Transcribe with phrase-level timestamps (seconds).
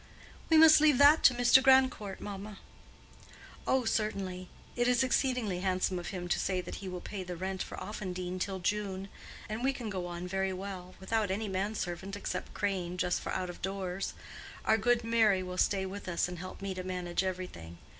[0.49, 1.61] "We must leave that to Mr.
[1.61, 2.57] Grandcourt, mamma."
[3.67, 4.49] "Oh, certainly.
[4.75, 7.77] It is exceedingly handsome of him to say that he will pay the rent for
[7.79, 9.09] Offendene till June.
[9.47, 13.51] And we can go on very well—without any man servant except Crane, just for out
[13.51, 14.15] of doors.
[14.65, 17.77] Our good Merry will stay with us and help me to manage everything.